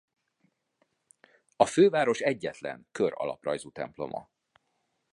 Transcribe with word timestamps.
A 1.55 1.65
Főváros 1.65 2.19
egyetlen 2.19 2.87
kör 2.91 3.11
alaprajzú 3.15 3.71
temploma. 3.71 4.29